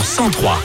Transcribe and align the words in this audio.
sur 0.00 0.04
103. 0.04 0.58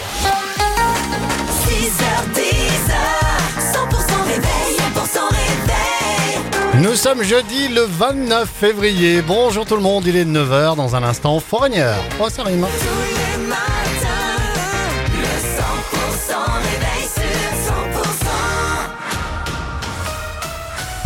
100% 3.57 4.27
réveil, 4.27 4.77
100% 4.77 5.19
réveil. 5.31 6.81
Nous 6.81 6.95
sommes 6.95 7.23
jeudi 7.23 7.67
le 7.69 7.81
29 7.81 8.47
février. 8.47 9.21
Bonjour 9.21 9.65
tout 9.65 9.75
le 9.75 9.81
monde, 9.81 10.05
il 10.05 10.15
est 10.15 10.25
9h 10.25 10.75
dans 10.75 10.95
un 10.95 11.03
instant 11.03 11.39
foragneur. 11.39 11.95
Oh 12.19 12.29
ça 12.29 12.43
rime. 12.43 12.61
Tous 12.61 13.37
les 13.37 13.47
matins, 13.47 14.02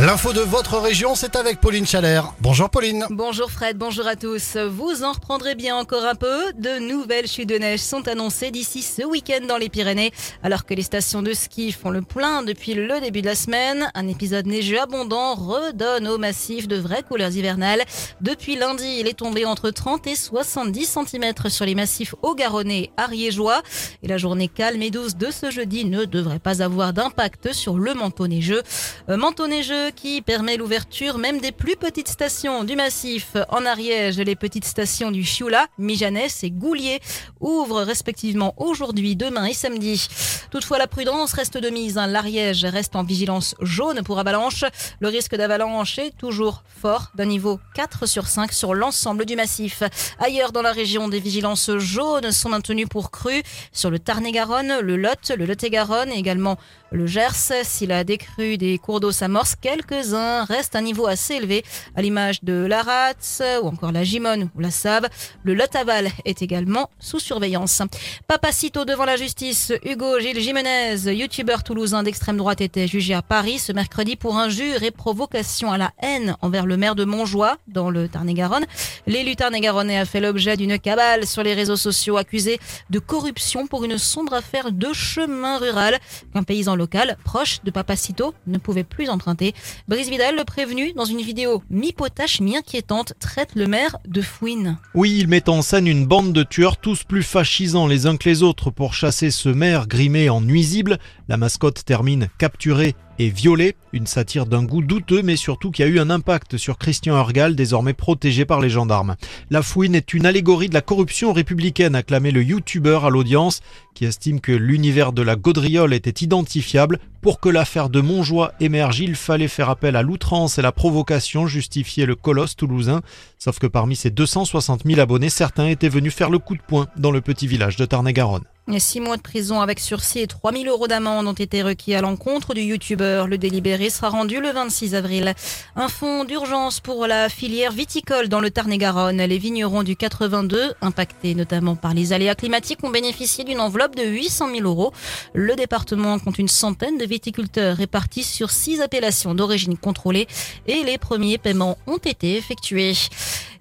L'info 0.08 0.32
de 0.32 0.40
votre 0.40 0.78
région, 0.78 1.16
c'est 1.16 1.36
avec 1.36 1.60
Pauline 1.60 1.86
Chalère. 1.86 2.32
Bonjour 2.40 2.70
Pauline. 2.70 3.06
Bonjour 3.10 3.52
Fred, 3.52 3.78
bonjour 3.78 4.08
à 4.08 4.16
tous. 4.16 4.56
Vous 4.56 5.04
en 5.04 5.12
reprendrez 5.12 5.54
bien 5.54 5.76
encore 5.76 6.06
un 6.06 6.16
peu. 6.16 6.54
De 6.54 6.80
nouvelles 6.80 7.28
chutes 7.28 7.50
de 7.50 7.58
neige 7.58 7.82
sont 7.82 8.08
annoncées 8.08 8.50
d'ici 8.50 8.84
ce 8.84 9.02
week-end 9.02 9.46
dans 9.46 9.58
les 9.58 9.68
Pyrénées, 9.68 10.14
alors 10.44 10.66
que 10.66 10.74
les 10.74 10.82
stations 10.82 11.22
de 11.22 11.34
ski 11.34 11.74
font 11.74 11.90
le 11.90 12.02
plein 12.04 12.42
depuis 12.42 12.74
le 12.74 13.02
début 13.02 13.22
de 13.22 13.26
la 13.26 13.36
semaine. 13.36 13.92
Un 13.96 14.08
épisode 14.08 14.46
neigeux 14.46 14.80
abondant 14.80 15.36
redonne 15.36 16.08
au 16.08 16.18
massif 16.18 16.70
de 16.70 16.78
vraies 16.78 17.04
couleurs 17.04 17.36
hivernales. 17.36 17.84
Depuis 18.22 18.56
lundi, 18.56 19.00
il 19.02 19.10
est 19.10 19.18
tombé 19.18 19.44
entre 19.44 19.72
30 19.72 20.08
et 20.08 20.16
70 20.16 20.86
cm 21.06 21.50
sur 21.50 21.66
les 21.66 21.76
massifs 21.76 22.16
haut-garonnais 22.22 22.92
ariégeois. 22.96 23.62
Et 24.04 24.08
la 24.08 24.18
journée 24.18 24.48
calme 24.48 24.82
et 24.84 24.90
douce 24.90 25.18
de 25.18 25.32
ce 25.32 25.52
jeudi 25.52 25.84
ne 25.84 26.06
devrait 26.06 26.40
pas 26.40 26.64
avoir 26.64 26.94
d'impact 26.94 27.52
sur 27.52 27.78
le 27.78 27.94
manteau 27.94 28.28
neigeux. 28.28 28.64
Euh, 29.10 29.18
manteau 29.18 29.48
neigeux 29.48 29.92
qui 29.98 30.22
permet 30.22 30.58
l'ouverture 30.58 31.18
même 31.18 31.40
des 31.40 31.52
plus 31.52 31.76
petites 31.76 32.08
stations 32.08 32.64
du 32.64 32.76
massif. 32.76 33.36
En 33.50 33.66
Ariège, 33.66 34.20
les 34.20 34.36
petites 34.36 34.64
stations 34.64 35.10
du 35.12 35.24
Chioula, 35.24 35.66
Mijanès 35.80 36.44
et 36.44 36.52
Goulier 36.52 37.00
ouvrent 37.40 37.82
respectivement 37.82 38.54
aujourd'hui, 38.58 39.16
demain 39.16 39.46
et 39.46 39.54
samedi. 39.54 40.08
Toutefois, 40.52 40.78
la 40.78 40.88
prudence 40.88 41.34
reste 41.34 41.58
de 41.58 41.70
mise. 41.70 41.98
hein. 41.98 42.08
L'Ariège 42.08 42.64
reste 42.64 42.96
en 42.96 43.04
vigilance 43.04 43.56
jaune 43.60 44.04
pour 44.04 44.20
avalanche. 44.20 44.64
Le 45.00 45.08
risque 45.08 45.36
d'avalanche 45.36 45.98
est 45.98 46.16
toujours 46.16 46.64
fort, 46.82 47.12
d'un 47.16 47.26
niveau 47.26 47.60
4 47.74 48.06
sur 48.06 48.28
5 48.28 48.54
sur 48.54 48.76
l'ensemble 48.76 49.26
du 49.26 49.36
massif. 49.36 49.82
Ailleurs 50.20 50.52
dans 50.52 50.62
la 50.62 50.72
région, 50.72 51.08
des 51.08 51.20
vigilances 51.20 51.72
jaunes 51.78 52.32
sont 52.32 52.50
maintenues 52.50 52.88
pour 52.88 53.10
crues 53.10 53.44
sur 53.72 53.90
le 53.90 53.98
Tarn-et-Garonne, 53.98 54.80
le 54.82 54.96
Lot, 54.96 55.32
le 55.36 55.46
Lot-et-Garonne 55.46 56.12
et 56.12 56.20
également 56.20 56.58
le 56.92 57.08
Gers. 57.08 57.64
Si 57.64 57.88
la 57.88 58.04
décrue 58.04 58.58
des 58.58 58.78
cours 58.78 59.00
d'eau 59.00 59.12
s'amorce, 59.12 59.56
quelques-uns 59.88 60.46
un 60.74 60.82
niveau 60.82 61.08
assez 61.08 61.36
élevé, 61.36 61.64
à 61.96 62.02
l'image 62.02 62.44
de 62.44 62.66
la 62.66 62.84
Ratz 62.84 63.42
ou 63.62 63.68
encore 63.68 63.92
la 63.92 64.04
Gimone 64.04 64.50
ou 64.56 64.60
la 64.60 64.72
Save. 64.72 65.08
Le 65.44 65.54
Lot-Aval 65.54 66.10
est 66.26 66.42
également 66.42 66.90
sous 67.00 67.20
surveillance. 67.20 67.82
Papacito 68.28 68.86
devant 68.86 69.06
la 69.06 69.16
justice, 69.16 69.72
Hugo 69.84 70.20
Gilles 70.20 70.40
Jimenez, 70.40 71.14
youtubeur 71.14 71.64
toulousain 71.64 72.04
d'extrême 72.04 72.38
droite, 72.38 72.62
était 72.62 72.88
jugé 72.88 73.14
à 73.14 73.22
Paris 73.22 73.60
ce 73.60 73.72
mercredi 73.72 74.16
pour 74.16 74.38
injure 74.38 74.84
et 74.84 74.92
provocation 74.92 75.72
à 75.72 75.78
la 75.78 75.92
haine 76.02 76.36
envers 76.42 76.66
le 76.66 76.78
maire 76.78 76.96
de 76.96 77.06
Montjoie, 77.06 77.58
dans 77.68 77.90
le 77.90 78.08
Tarn-et-Garonne. 78.08 78.66
L'élu 79.06 79.36
Tarn-et-Garonnais 79.36 79.98
a 79.98 80.06
fait 80.06 80.20
l'objet 80.20 80.58
d'une 80.58 80.78
cabale 80.80 81.26
sur 81.26 81.44
les 81.44 81.54
réseaux 81.54 81.78
sociaux 81.78 82.18
accusé 82.18 82.60
de 82.90 83.00
corruption 83.00 83.68
pour 83.68 83.84
une 83.84 83.98
sombre 83.98 84.34
affaire 84.34 84.72
de 84.72 84.92
chemin 84.94 85.58
rural 85.58 86.00
qu'un 86.34 86.44
paysan 86.44 86.76
local 86.76 87.18
proche 87.24 87.60
de 87.64 87.72
Papacito 87.72 88.34
ne 88.48 88.58
pouvait 88.58 88.84
plus 88.84 89.10
emprunter. 89.10 89.54
Brice 89.88 90.10
Vidal, 90.10 90.36
le 90.36 90.44
prévenu, 90.44 90.94
dans 90.94 91.06
une 91.06 91.22
vidéo 91.22 91.64
mi-potache, 91.70 92.42
mi-inquiétante, 92.42 93.14
traite 93.20 93.56
le 93.56 93.68
maire 93.68 93.98
de 94.06 94.22
fouine. 94.22 94.78
Oui, 94.94 95.16
il 95.18 95.28
met 95.28 95.50
en 95.50 95.62
scène 95.62 95.88
une 95.88 96.06
bande 96.06 96.34
de 96.34 96.44
tueurs 96.44 96.78
tous 96.78 97.04
plus 97.04 97.24
fascisants 97.24 97.88
les 97.88 98.06
uns 98.06 98.18
que 98.18 98.28
les 98.28 98.44
autres 98.44 98.70
pour 98.70 98.94
chasser 98.94 99.32
ce 99.32 99.50
maire 99.50 99.88
grimé 99.88 100.30
en 100.30 100.42
nuisible. 100.42 100.98
La 101.28 101.38
mascotte 101.38 101.86
termine 101.86 102.28
capturée 102.38 102.96
et 103.20 103.30
violée, 103.30 103.76
une 103.94 104.08
satire 104.08 104.46
d'un 104.46 104.64
goût 104.64 104.82
douteux 104.82 105.22
mais 105.22 105.36
surtout 105.36 105.72
qui 105.72 105.84
a 105.84 105.88
eu 105.88 106.00
un 106.00 106.10
impact 106.10 106.58
sur 106.58 106.78
Christian 106.78 107.16
Argal, 107.16 107.56
désormais 107.56 107.94
protégé 107.94 108.46
par 108.46 108.62
les 108.62 108.70
gendarmes. 108.70 109.16
La 109.50 109.62
fouine 109.62 109.96
est 109.96 110.14
une 110.14 110.26
allégorie 110.26 110.70
de 110.70 110.74
la 110.74 110.82
corruption 110.82 111.34
républicaine, 111.34 111.96
a 111.96 112.04
clamé 112.04 112.32
le 112.32 112.44
youtubeur 112.44 113.06
à 113.06 113.10
l'audience, 113.10 113.62
qui 113.94 114.06
estime 114.06 114.40
que 114.40 114.52
l'univers 114.52 115.12
de 115.12 115.22
la 115.22 115.36
gaudriole 115.36 115.94
était 115.94 116.24
identifiable. 116.24 117.00
Pour 117.22 117.40
que 117.40 117.50
l'affaire 117.50 117.90
de 117.90 118.00
Montjoie 118.00 118.54
émerge, 118.60 119.00
il 119.00 119.16
fallait 119.16 119.48
faire 119.48 119.70
appel 119.70 119.96
à 119.96 120.04
l'outrance 120.04 120.60
et 120.60 120.62
la 120.62 120.72
provocation, 120.72 121.48
justifiait 121.48 122.06
le 122.06 122.16
colosse 122.16 122.56
toulousain. 122.56 123.02
Sauf 123.40 123.60
que 123.60 123.68
parmi 123.68 123.96
ses 123.96 124.12
260 124.12 124.84
000 124.86 125.00
abonnés, 125.00 125.30
certains 125.30 125.68
étaient 125.68 125.90
venus 125.90 126.14
faire 126.14 126.30
le 126.30 126.40
coup 126.40 126.56
de 126.56 126.62
poing 126.62 126.88
dans 126.98 127.12
le 127.12 127.22
petit 127.22 127.48
village 127.48 127.76
de 127.76 127.86
Tarn-et-Garonne. 127.86 128.46
Six 128.76 129.00
mois 129.00 129.16
de 129.16 129.22
prison 129.22 129.62
avec 129.62 129.80
sursis 129.80 130.20
et 130.20 130.28
3000 130.28 130.68
euros 130.68 130.90
d'amende 130.90 131.26
ont 131.26 131.34
été 131.34 131.64
requis 131.64 131.96
à 131.96 132.02
l'encontre 132.02 132.54
du 132.54 132.62
youtubeur. 132.62 133.26
Le 133.26 133.38
délibéré 133.38 133.90
sera 133.90 134.10
rendu 134.10 134.42
le 134.42 134.52
26 134.52 134.94
avril. 134.94 135.34
Un 135.78 135.88
fonds 135.88 136.26
d'urgence 136.26 136.82
pour 136.82 137.08
la 137.08 137.30
filière 137.30 137.72
viticole 137.72 138.28
dans 138.28 138.42
le 138.42 138.52
Tarn-et-Garonne. 138.52 139.24
Les 139.24 139.38
vignerons 139.38 139.84
du 139.84 139.96
82, 139.96 140.74
impactés 140.82 141.34
notamment 141.34 141.78
par 141.78 141.94
les 141.94 142.12
aléas 142.12 142.36
climatiques, 142.36 142.84
ont 142.84 142.90
bénéficié 142.90 143.46
d'une 143.46 143.62
enveloppe 143.62 143.96
de 143.96 144.04
800 144.04 144.50
000 144.58 144.68
euros. 144.68 144.92
Le 145.34 145.56
département 145.56 146.20
compte 146.20 146.38
une 146.38 146.50
centaine 146.50 146.98
de 146.98 147.06
viticulteurs 147.06 147.78
répartis 147.78 148.24
sur 148.24 148.52
six 148.52 148.82
appellations 148.82 149.34
d'origine 149.34 149.78
contrôlée 149.78 150.28
et 150.68 150.84
les 150.84 150.98
premiers 150.98 151.38
paiements 151.38 151.78
ont 151.88 151.98
été 151.98 152.36
effectués. 152.36 152.94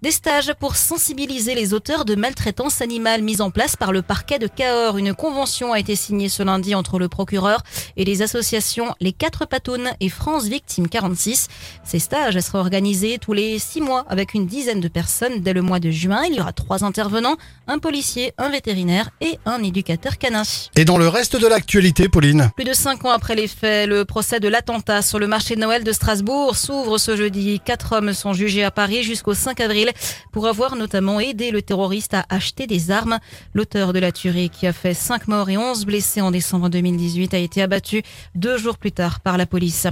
Des 0.06 0.12
stages 0.12 0.54
pour 0.60 0.76
sensibiliser 0.76 1.56
les 1.56 1.74
auteurs 1.74 2.04
de 2.04 2.14
maltraitance 2.14 2.80
animale 2.80 3.22
mis 3.22 3.40
en 3.40 3.50
place 3.50 3.74
par 3.74 3.90
le 3.90 4.02
parquet 4.02 4.38
de 4.38 4.46
Cahors. 4.46 4.98
Une 4.98 5.14
convention 5.14 5.72
a 5.72 5.80
été 5.80 5.96
signée 5.96 6.28
ce 6.28 6.44
lundi 6.44 6.76
entre 6.76 7.00
le 7.00 7.08
procureur 7.08 7.64
et 7.96 8.04
les 8.04 8.22
associations 8.22 8.94
Les 9.00 9.10
Quatre 9.10 9.46
Patounes 9.46 9.90
et 9.98 10.08
France 10.08 10.44
Victime 10.44 10.88
46. 10.88 11.48
Ces 11.82 11.98
stages 11.98 12.38
seraient 12.38 12.60
organisés 12.60 13.18
tous 13.18 13.32
les 13.32 13.58
six 13.58 13.80
mois 13.80 14.04
avec 14.08 14.34
une 14.34 14.46
dizaine 14.46 14.78
de 14.78 14.86
personnes 14.86 15.40
dès 15.40 15.52
le 15.52 15.60
mois 15.60 15.80
de 15.80 15.90
juin. 15.90 16.22
Il 16.28 16.36
y 16.36 16.40
aura 16.40 16.52
trois 16.52 16.84
intervenants, 16.84 17.34
un 17.66 17.80
policier, 17.80 18.32
un 18.38 18.48
vétérinaire 18.48 19.10
et 19.20 19.40
un 19.44 19.60
éducateur 19.64 20.18
canin. 20.18 20.44
Et 20.76 20.84
dans 20.84 20.98
le 20.98 21.08
reste 21.08 21.34
de 21.34 21.48
l'actualité, 21.48 22.08
Pauline? 22.08 22.52
Plus 22.54 22.64
de 22.64 22.74
cinq 22.74 23.04
ans 23.04 23.10
après 23.10 23.34
les 23.34 23.48
faits, 23.48 23.88
le 23.88 24.04
procès 24.04 24.38
de 24.38 24.46
l'attentat 24.46 25.02
sur 25.02 25.18
le 25.18 25.26
marché 25.26 25.56
de 25.56 25.60
Noël 25.60 25.82
de 25.82 25.90
Strasbourg 25.90 26.54
s'ouvre 26.54 26.96
ce 26.96 27.16
jeudi. 27.16 27.58
Quatre 27.58 27.96
hommes 27.96 28.12
sont 28.12 28.34
jugés 28.34 28.62
à 28.62 28.70
Paris 28.70 29.02
jusqu'au 29.02 29.34
5 29.34 29.58
avril 29.60 29.90
pour 30.32 30.46
avoir 30.46 30.76
notamment 30.76 31.20
aidé 31.20 31.50
le 31.50 31.62
terroriste 31.62 32.14
à 32.14 32.24
acheter 32.28 32.66
des 32.66 32.90
armes. 32.90 33.18
L'auteur 33.54 33.92
de 33.92 33.98
la 33.98 34.12
tuerie 34.12 34.50
qui 34.50 34.66
a 34.66 34.72
fait 34.72 34.94
cinq 34.94 35.28
morts 35.28 35.50
et 35.50 35.56
11 35.56 35.86
blessés 35.86 36.20
en 36.20 36.30
décembre 36.30 36.68
2018 36.68 37.34
a 37.34 37.38
été 37.38 37.62
abattu 37.62 38.02
deux 38.34 38.58
jours 38.58 38.78
plus 38.78 38.92
tard 38.92 39.20
par 39.20 39.36
la 39.36 39.46
police. 39.46 39.86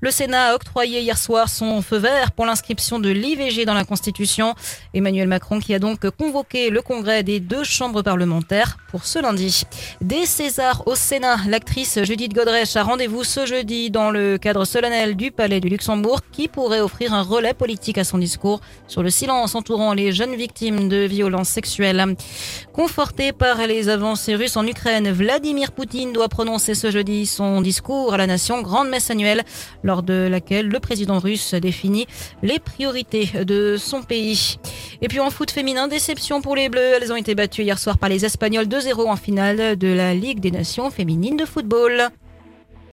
Le 0.00 0.10
Sénat 0.10 0.50
a 0.50 0.54
octroyé 0.54 1.00
hier 1.00 1.18
soir 1.18 1.48
son 1.48 1.82
feu 1.82 1.98
vert 1.98 2.32
pour 2.32 2.46
l'inscription 2.46 2.98
de 2.98 3.10
l'IVG 3.10 3.64
dans 3.64 3.74
la 3.74 3.84
Constitution. 3.84 4.54
Emmanuel 4.94 5.28
Macron 5.28 5.60
qui 5.60 5.74
a 5.74 5.78
donc 5.78 6.08
convoqué 6.10 6.70
le 6.70 6.82
congrès 6.82 7.22
des 7.22 7.40
deux 7.40 7.64
chambres 7.64 8.02
parlementaires 8.02 8.78
pour 8.90 9.04
ce 9.04 9.18
lundi. 9.18 9.62
Des 10.00 10.26
Césars 10.26 10.82
au 10.86 10.94
Sénat, 10.94 11.38
l'actrice 11.48 12.02
Judith 12.02 12.34
Godrèche 12.34 12.76
a 12.76 12.82
rendez-vous 12.82 13.24
ce 13.24 13.46
jeudi 13.46 13.90
dans 13.90 14.10
le 14.10 14.38
cadre 14.38 14.64
solennel 14.64 15.16
du 15.16 15.30
Palais 15.30 15.60
du 15.60 15.68
Luxembourg 15.68 16.20
qui 16.32 16.48
pourrait 16.48 16.80
offrir 16.80 17.14
un 17.14 17.22
relais 17.22 17.54
politique 17.54 17.98
à 17.98 18.04
son 18.04 18.18
discours 18.18 18.60
sur 18.88 19.02
le 19.02 19.10
silence 19.22 19.54
entourant 19.54 19.92
les 19.92 20.10
jeunes 20.10 20.34
victimes 20.34 20.88
de 20.88 21.04
violences 21.04 21.48
sexuelles. 21.48 22.16
Conforté 22.72 23.30
par 23.30 23.68
les 23.68 23.88
avancées 23.88 24.34
russes 24.34 24.56
en 24.56 24.66
Ukraine, 24.66 25.12
Vladimir 25.12 25.70
Poutine 25.70 26.12
doit 26.12 26.28
prononcer 26.28 26.74
ce 26.74 26.90
jeudi 26.90 27.26
son 27.26 27.60
discours 27.60 28.14
à 28.14 28.16
la 28.16 28.26
nation, 28.26 28.62
grande 28.62 28.88
messe 28.88 29.12
annuelle, 29.12 29.44
lors 29.84 30.02
de 30.02 30.26
laquelle 30.28 30.66
le 30.66 30.80
président 30.80 31.20
russe 31.20 31.54
définit 31.54 32.08
les 32.42 32.58
priorités 32.58 33.30
de 33.44 33.76
son 33.78 34.02
pays. 34.02 34.58
Et 35.02 35.06
puis 35.06 35.20
en 35.20 35.30
foot 35.30 35.52
féminin, 35.52 35.86
déception 35.86 36.40
pour 36.40 36.56
les 36.56 36.68
Bleus. 36.68 36.94
Elles 37.00 37.12
ont 37.12 37.16
été 37.16 37.36
battues 37.36 37.62
hier 37.62 37.78
soir 37.78 37.98
par 37.98 38.08
les 38.08 38.24
Espagnols 38.24 38.66
2-0 38.66 39.08
en 39.08 39.14
finale 39.14 39.76
de 39.76 39.88
la 39.88 40.14
Ligue 40.14 40.40
des 40.40 40.50
Nations 40.50 40.90
féminines 40.90 41.36
de 41.36 41.44
football. 41.44 42.10